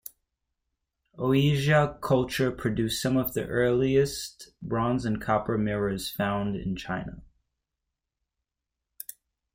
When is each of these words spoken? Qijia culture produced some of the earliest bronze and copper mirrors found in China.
Qijia 1.15 2.01
culture 2.01 2.49
produced 2.49 2.99
some 3.03 3.17
of 3.17 3.35
the 3.35 3.45
earliest 3.45 4.49
bronze 4.59 5.05
and 5.05 5.21
copper 5.21 5.59
mirrors 5.59 6.09
found 6.09 6.55
in 6.55 6.75
China. 6.75 7.21